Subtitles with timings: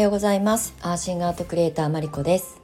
[0.00, 0.72] ようございます。
[0.80, 2.58] アーシングアートクリエイターマリコです。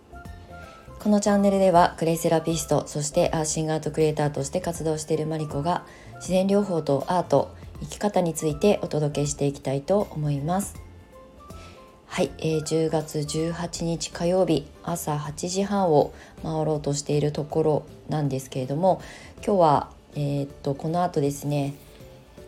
[0.98, 5.84] このチャンネルではクレイセラピストそしてアーシングアートクリエイターとして活動しているマリコが
[6.14, 10.76] 自然療法とアート生き方についてお届けしていきたいと思います。
[12.06, 19.02] はい、えー、10月18日火曜日朝8時半を回ろうとしているところなんですけれども
[19.46, 21.74] 今日はえー、っとこの後ですね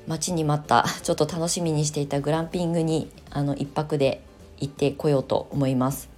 [0.06, 4.22] 待ちに待ったちょっと楽しみにしていたグランピングにあの1泊で
[4.60, 6.08] 行ってこようと思います。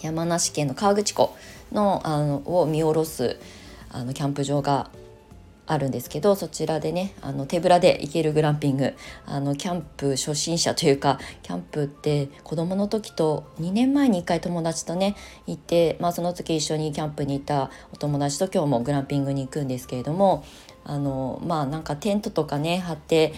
[0.00, 1.34] 山梨県の河口湖
[1.72, 3.38] のあのを見下ろす
[3.90, 4.90] あのキャンプ場が
[5.64, 8.94] あるんですけどそちらでねあの手ぶらで行けるグランピング。
[9.26, 15.16] あのキャンプ初心者というかキャンプって子供の時と2年前に1回友達とね
[15.46, 20.44] 行って、まあ、その時一緒にキャンプに行ったお友達と今日もグランピングに行くんですけれども
[20.84, 23.32] あのまあなんかテントとかね張って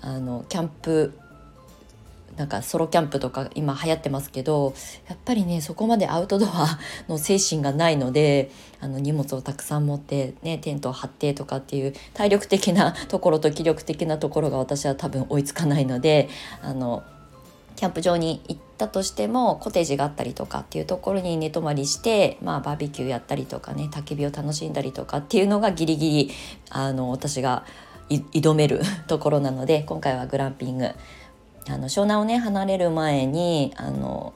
[0.00, 1.18] あのキャンプ
[2.36, 4.74] なんかソロキャンプとか今流行ってますけど
[5.08, 16.28] やっぱりねそこまでアウトドアの精神がないのであの荷物をたくさん持って、ね、テントを張ってとかっていう体力的なところと気力的なところが私は多分追いつかないので
[16.60, 17.04] あの
[17.76, 26.30] キャンプ場に行ったとしてもコテージがあったりとかっていうところに寝泊まりして、まあ、バーベキューやったりとかね焚き火を楽しんだりとかっていうのがギリギリ
[26.70, 27.64] あの私が
[28.08, 30.90] 挑めるところなので今回はグランピング
[31.68, 34.34] あの湘南をね離れる前にあの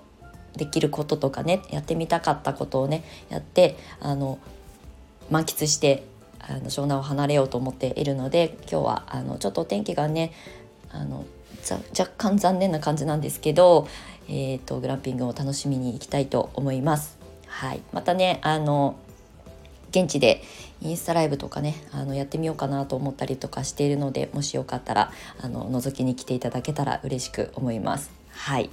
[0.57, 4.39] できることとかねやってみたかったことをねやってあの
[5.31, 6.05] 満喫して
[6.41, 10.33] あの湘南を離れようと思っているので今日はあのちょっとお天気がね
[10.91, 11.25] あの
[11.99, 13.89] 若干残念な感じなんですけど、
[14.29, 17.19] えーと、グランピングを楽しみに行きたいと思います。
[17.47, 18.97] はい、またねあの
[19.91, 20.43] 現地で
[20.81, 28.11] インスタライブとかねあのやってみようかなと思ったりとかしているのでもしよかったらあの覗きに来ていただけたら嬉しく思います。
[28.31, 28.71] はい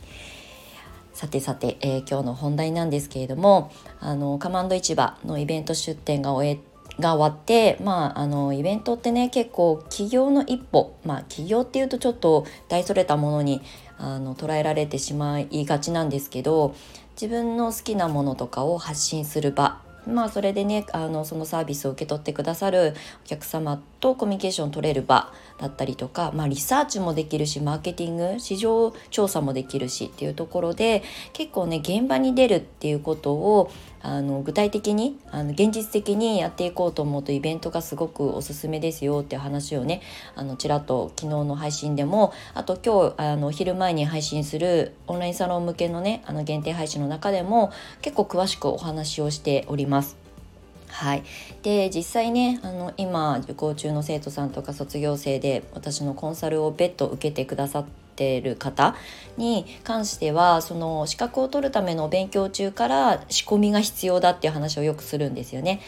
[1.13, 6.59] さてさて、えー、今日の本題なんですけれどもあのカマンド市場のイベント出店が終え
[7.00, 13.61] が終わって、まあ、あのイベントってね結構起業の一歩まあ起業っていうとちょっと大それたものに
[13.97, 16.75] あの捉えられてしまいがちなんですけど
[17.19, 22.93] 自分の好きなものとかを発信する場まあそれでねあのそのサービスを受け取ってくださる
[23.25, 31.01] お客様とコミュニケーション取れる場だったりとか、まあ、リサーチもできるしマーケティング市場調査もできるしっていうところで
[31.33, 33.71] 結構ね現場に出るっていうことを
[34.01, 40.03] あの具体的にあの現実的にやっていこうと思うとイベントがすごくおすすめですよって話をね
[40.35, 47.72] あのちらっと昨日の配信でもあと今日あの昼前に配信するオンラインサロン向けのねあの限定配信の中でも
[48.03, 50.25] 結構詳しくお話をしております。
[50.95, 51.23] はい、
[51.61, 57.85] で実際ねあの今受講中の生徒さんとか卒業生で私のコンサルを別途受けてくださっ
[58.16, 58.95] てる方
[59.35, 65.81] に関してはその資格を取るための勉強中から仕込みが必要だっていう話をよくするんですよね。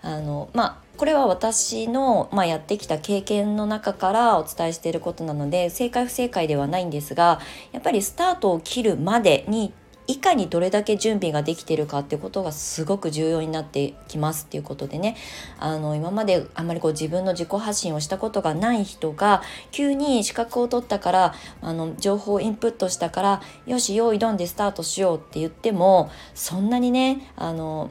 [0.00, 7.40] あのまあこれは私の、まあ、やってきた経験の中からお伝えしていることなので正解不正解ではないんですが
[7.72, 9.72] やっぱりスタートを切るまでに
[10.06, 15.16] いかにどれだけ準備ができてるかってことがすごく重要になってきますっていうことでね。
[15.58, 27.90] あの今まであんまりこう自分の自己発信をしたことがない人が急に資格を取ったからあの情報をインプットしたからよし用意どんでスタートしようって言ってもそんなにねあの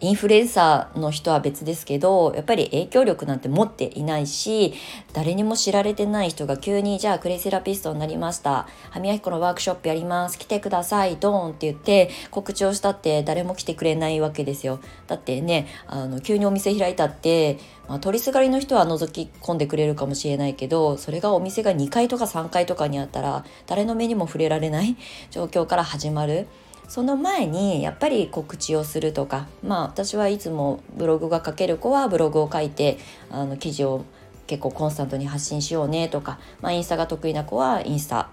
[0.00, 4.72] インフルエンサーの人は別ですけどやっぱり影響力なんて持っていないし
[5.12, 8.66] 誰にも知られてない人が急にじゃあクレイセラピストになりました。
[8.90, 10.38] 歯磨き粉のワークショップやります。
[10.38, 11.16] 来てください。
[11.16, 14.80] ドーンって言って告知をしたって誰も来てくれないわけですよ。
[15.06, 17.58] だってねあの急にお店開いたって
[17.90, 24.96] まあ、取りすがりの人は覗き込んでくれるかもしれないけどそれがお店が2階とか3階とかにあったら誰の目にも触れられない
[25.32, 26.46] 状況から始まる。
[26.90, 32.98] その前にやっぱり告知をするとかまあ私はいつもブログが書ける子はブログを書いて
[33.30, 34.04] あの記事を
[34.48, 38.28] 結構コンスタントに発信しようねとか、まあ、インスタが得意な子はインスタ。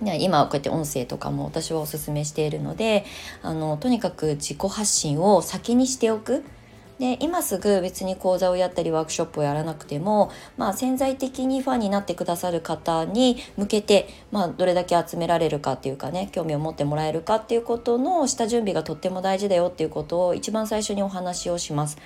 [0.00, 3.04] 今こうやって音声とかも私はおすすめしているので
[3.42, 6.44] あのとにかく自己発信を先にしておく。
[6.98, 21.98] で今すぐ別に講座をやったりワークショップをやらなくても、まあ、潜在的にファンになってくださる方に向けて、まあ、どれだけ集められるかっていうかね興味を持ってもらえるかっていうことの下準備がとっても大事だよっていうことを一番最初にお話をします。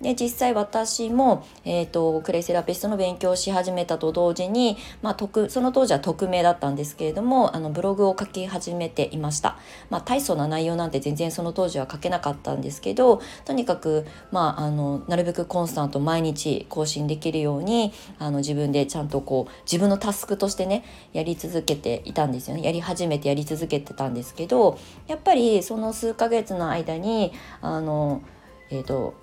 [0.00, 9.56] で実際私も、えーと、クレイセラピストの勉強をし始めたと同時に、まあ、その当時は匿名だったんですけれどもあのブログを書き始めていました、
[9.90, 22.62] まあ、大層な内容なんて全然その当時は書けなかったんですけどとにかく、まあ、あのなるべくコンスタント毎日更新できるようにあの自分でちゃんとこう自分のタスクとしてねやり続けていたんですよね。
[22.62, 28.22] やり始めてやり続けてたんですけどやっぱりその数ヶ月の間にあの
[28.70, 29.14] えっ、ー、と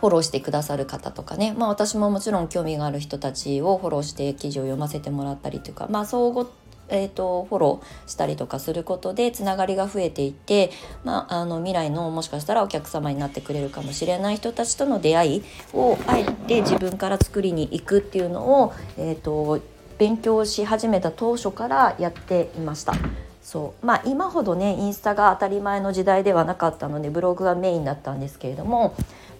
[0.00, 6.46] フォローしてくださる方とかね、まあ、私ももちろん興味がある人たちをフォローして記事を読ませてもらったりというか、まあ、相互
[6.92, 10.72] えーと、フォローしたりとかすることでつながりが増えていて、
[11.04, 15.42] まあ、あの未来のもしかしたらお客様になってくれるかもしれない人たちとの出会い
[15.72, 19.60] をあえて自分から作りに行くっていうのを、えーと
[20.00, 22.94] 勉強し始めた当初からやっていました。
[23.42, 23.86] そう。
[23.86, 28.94] まあ今ほどねインスタが当たり前の時代ではなかったのでブログがメインだったんですけれども、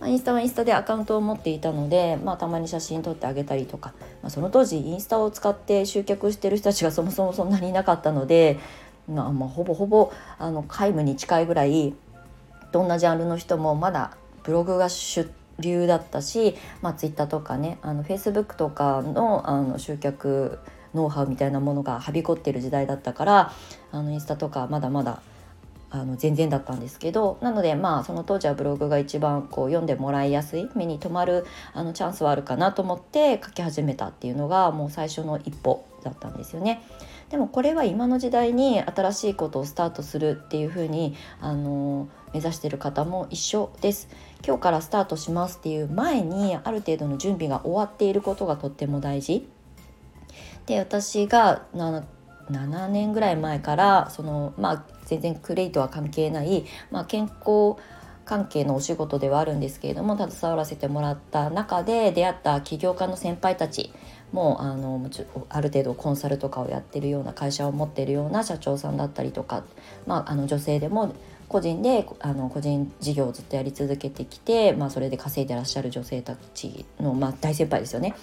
[0.06, 3.92] インスタはインスタでアカウントを持っていたので、まあ、たまに写真撮ってあげたりとか、
[4.22, 8.58] まあ、その当時インスタを使って集客してる人たちが そもそもそんなにいなかったので、
[9.08, 11.94] まあ、まあほぼほぼあの皆無に近いぐらい
[12.72, 20.58] どんなジャンルの人もまだブログが主流だったし、まあ、ツイッターとかねあのフェイスブックとかのあの集客
[20.94, 23.52] ノウハウみたいなものがはびこってる時代だったから
[23.92, 25.20] あのインスタとかまだまだ
[25.90, 31.44] あの全然だったんですけどなのでまあその当時はブログが一番こう読んでもらいやすい目に留まる
[31.74, 36.82] あのチャンスはあるかなと思って書き始めたっていうのがもう最初の一歩だったんですよね。
[37.30, 44.08] でもこれは今の時代に新しいことをスタートするっていうふうにあの目指してる方も一緒です。
[44.44, 49.48] 今日からスタートしますっていう前にある程度の準備が終わっていることがとっても大事。
[50.66, 57.76] で私が7年ぐらい前からそのまあ全然クレイとは関係ない、まあ、健康
[58.24, 63.92] 関係のお仕事ではあるんですけれども携わらせてもらった中で出会った起業家の先輩たち
[64.30, 65.04] もあの
[65.48, 69.64] ある程度コンサルとかをやってるような会社を持ってるような社長さんだったりとか、
[70.06, 71.12] まあ、あの女性でも
[71.48, 78.14] 個人であの個人事業をずっとやり続けてきて、まあ、それで稼いでらっしゃる女性たちの、まあ、大先輩ですよね。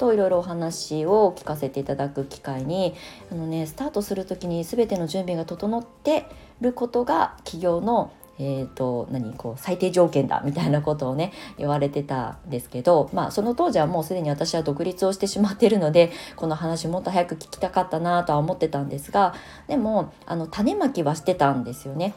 [0.00, 2.94] といろいろお話を聞かせていただく機会に
[3.30, 6.24] あの、ね、スタートする時に全ての準備が整って
[6.62, 8.10] ることが企業の
[8.42, 19.34] えーと、何こう最低条件だみたいなことをね言われてたんですけど、まあ、その当時はもうすでに私は独立をしてしまっているのでこの話もっと早く聞きたかったなとは思ってたんですが
[19.68, 22.14] でもあの種まきはしてたんですよね。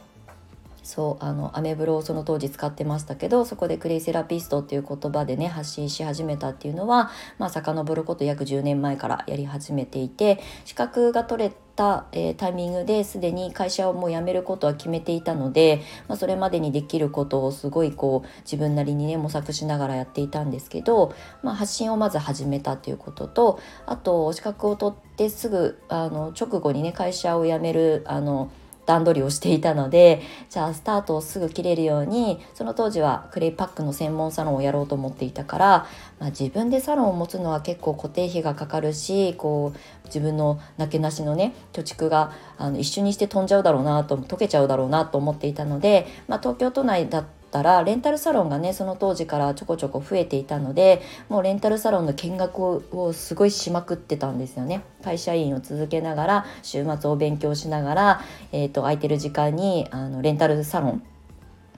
[0.84, 7.10] そうあのアメブロをその当時使ってましたけどそこでクレイセラピストっていう言葉でね発信し始めたっていうのは
[7.40, 28.52] まあ遡ること約10年前からやり始めていて資格が取れた、えー、タイミングですでに会社をもう辞めることは決めていたので、まあ、それまでにできることをすごいこう自分なりにね模索しながらやっていたんですけど、まあ、発信をまず始めたっていうこととあと資格を取ってすぐあの直後にね会社を辞めるあの
[28.86, 35.68] 段取りをしていたのでじゃあスタートをすぐ切れるようにその当時はクレイパックの専門サロンをやろうと思っていたから、
[36.20, 54.84] まあ、自分でサロンを持つのは結構固定費がかかるしこう自分のなけなしのね貯蓄があの一緒にして飛んじゃうだろうなと溶けちゃうだろうなと思っていたので、まあ、東京都内だったったらレンタルサロンがねその当時からちょこちょこ増えていたのでもうレンタルサロンの見学をすごいしまくってたんですよね。
[55.04, 58.22] 会社員を続けながら週末を勉強しながら、
[58.52, 61.04] えーと、空いてる時間にあのレンタルサロン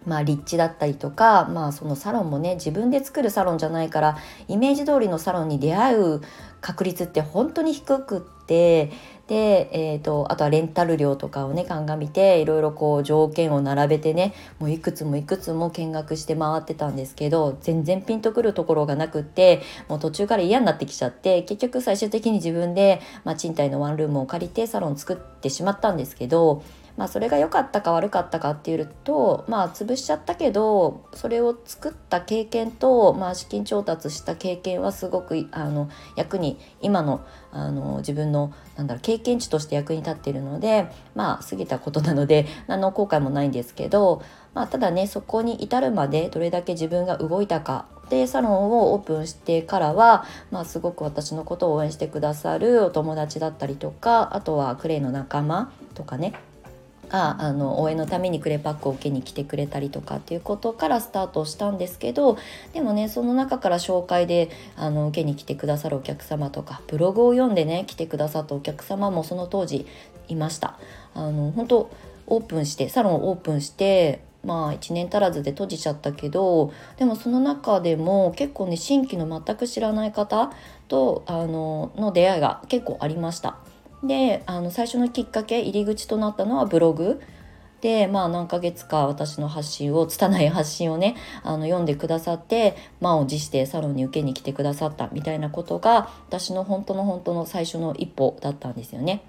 [0.05, 4.17] まあ、立地だったりとか、まあ、そのサロンもね自分で作るサロンじゃないから
[4.47, 6.21] イメージ通りのサロンに出会う
[6.61, 8.91] 確率って本当に低くって
[9.27, 26.63] で、えーと、あとはレンタル料とかをね鑑みていろいろこう条件を並べてねもういくつもいくつも見学して回ってたんですけど全然ピンとくるところがなくってもう途中から嫌になってきちゃって結局最終的に自分で、まあ、賃貸のワンルームを借りてサロン作ってしまったんですけど
[26.97, 44.21] まあ、それが良かったか悪かったかっていうとまあ潰しちゃったけどそれを作った経験と、まあ、資金調達した経験はすごくあの役に今のあの自分のなんだろう経験値として役に立っているのでまあ過ぎたことなので 何の後悔もないんですけど、
[44.53, 56.33] まあ、ただねそこに至るまでどれだけ自分が動いたかでサロンをオープンしてからは、まあ、すごく私のことを応援してくださるお友達だったりとかあとはクレイの仲間とかね
[57.09, 62.37] があの応援のためにクレパックを受けに来てくれたりとかっていうことからスタートしたんですけど
[62.73, 69.85] でもねその中から紹介であの受けに来てくださるお客様とかブログを読んでね来てくださったお客様もその当時
[70.27, 70.79] いました。
[71.13, 71.89] あの本当
[72.27, 80.51] オープンしてサロンをオープンしてまあ1年足らずで閉じちゃったけどでもその中でも結構ね新規の全く知らない方
[80.87, 83.57] とあのの出会いが結構ありました。
[84.07, 87.21] であの最初のきっかけ入り口となったのはブログ
[87.81, 99.23] でまあ何ヶ月か私の発信を拙い発信をねあの読んでくださって満を持してサロンに受けに来てくださったみたいなことが私の本当の本当の最初の一歩だったんですよね。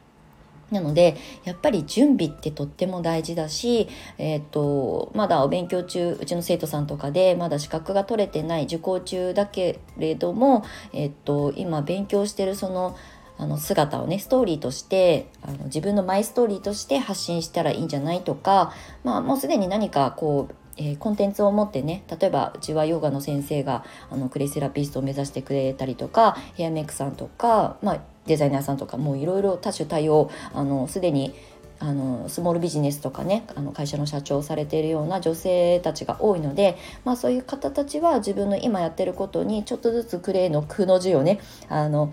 [0.70, 12.96] なのでやっぱり準備ってとっても大事だし、えーと、まだお勉強中うちの生徒さんとかでまだ資格が取れてない受講中だけれども、えーと今勉強してるその
[13.38, 18.72] あの姿をねストーリーとしてあの自分のマイストーリーとして発信したらいいんじゃないとか、
[19.04, 31.34] まあ、もうすでに何かこうえー、コンテンツを持ってね例えばうちはヨガの先生があのクレイセラピストを目指してくれたりとかヘアメイクさんとか、まあ、デザイナーさんとかもういろいろ多種多様あのすでに
[31.78, 41.38] あのスモールビジネスとかねあの会社の社長をされているような女性たちが多いので、まあ、そういう方たちは自分の今やってることにちょっとずつクレイの「く」の字をね
[41.68, 42.12] あの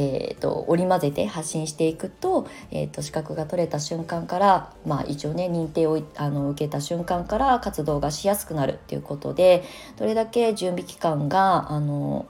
[0.00, 9.62] えーと、織り交ぜて発信していくと,、えーと、資格が取れた瞬間から、まあ、一応ね認定をあの受けた瞬間から活動がしやすくなるっていうことで
[9.98, 12.26] どれだけ準備期間があの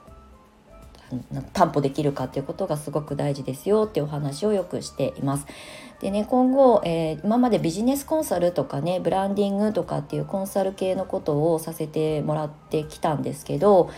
[1.53, 5.47] 担保できるかっていうことがすごく大事ですよっていうお話をよくしています。
[6.01, 13.91] でね今後、えー、今までビジネスコンサルとかねブランディングとかっていうコンサル系のことをさせてもらってきたんですけど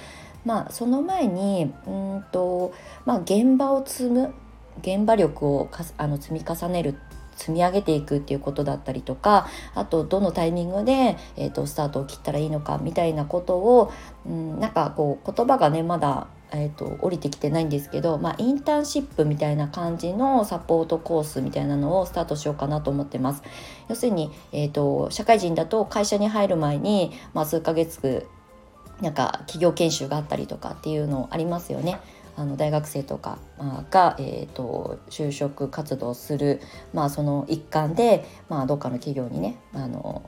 [0.45, 2.73] まあその前にうんと、
[3.05, 4.35] まあ、現場を積む
[4.81, 6.99] 現場力をかあの積み重ねる
[7.37, 13.93] 積み上げていくっていうことだったりとかあとどのタイミングで、えーと、スタートを切ったらいいのかみたいなことを、
[14.27, 23.43] うん、なんかこう言葉がねまだえーと、降りてきてないんですけど、まあ、インターンシップみたいな感じのサポートコースみたいなのをスタートしようかなと思ってます。
[23.89, 28.29] 要するに、えー社会人だと会社に入る前に、まあ、数ヶ月
[29.01, 32.01] なんか企業研修があったりとかっていうのありますよね。
[32.37, 33.39] あの大学生とか
[33.91, 36.61] が、えーと、就職活動する、
[36.95, 40.23] まあ、その一環で、まあ、どっかの企業にねあの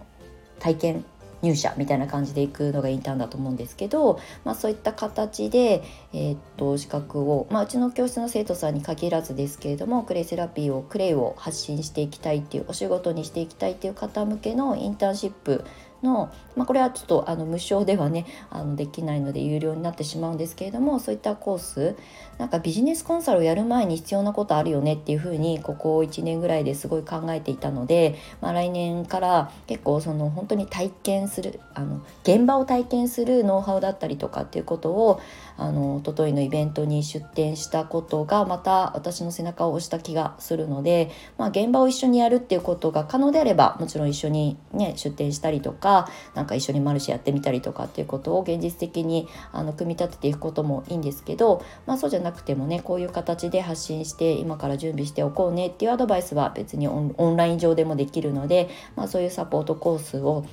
[0.59, 1.05] 体験
[1.45, 15.65] 入社みたいな感じで行くのがインターンだと思うんですけど、まあ、そういった形で、えー、っと資格を、まあ、うちの教室の生徒さんに限らずですけれどもクレイセラピーをクレイを発信していきたいっていうお仕事にしていきたいっていう方向けのインターンシップ
[16.05, 21.97] の、まあ、これはちょっとあの無償ではねあのできないので有料になってしまうんですけれどもそういったコース
[22.39, 35.21] なんかビジネスコンサルをやる前に必要なことあるよねっていうふうにここ1年ぐらいですごい考えていたので、まあ、来年から結構その本当に体験するあの現場を体験するノウハウだったりとかっていうことを
[35.57, 45.94] あの一昨日のイベントに出展したことがまた私の背中を押した気がするので、まあ、現場を一緒にやるっていうことが可能であればもちろん一緒に、ね、出展したりとか
[46.35, 60.45] なんか一緒にマルシェやってみたりとかっていうことを現実的にあの組み立てていくこともいいんですけど、まあ、そうじゃなくてもねこういう形で発信して今から準備しておこうねっていうアドバイスは別にオンライン上でもできるので、まあ、そういうサポートコースを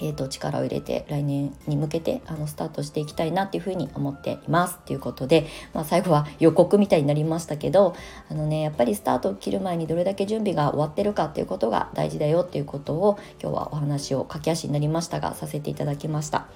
[0.00, 7.94] えーと、力を入れて来年に向けてあのスタートしていきたいなっていうふうに思っていますということで、まあ、最後は予告みたいになりましたけど
[8.30, 16.46] あのねやっぱりスタートを切る前にどれだけ準備が終わってるかっていうことが大事だよっていうことを今日はお話を駆け足になりましたがさせていただきました。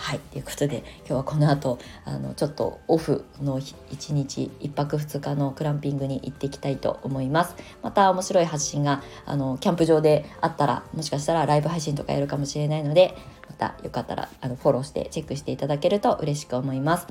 [0.00, 7.54] はいということで今日はこの後あのちょっとオフの1日1泊2日のクランピングに行っていきたいと思います。
[7.82, 13.14] また面白い発信があのキャンプ場であったらもしかしたらライブ配信とかやるかもしれないので
[13.46, 17.06] またよかったらあのフォローしてチェックしていただけると嬉しく思います。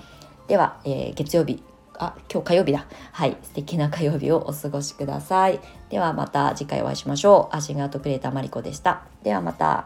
[0.48, 1.62] では、えー、月曜日
[2.00, 2.88] あ今日火曜日だ。
[3.12, 5.60] はい素敵な火曜日をお過ごしください。
[5.92, 7.56] ではまた次回お会いしましょう。
[7.56, 9.04] アシンガートクリエイターマリコでした。
[9.22, 9.86] ではまた。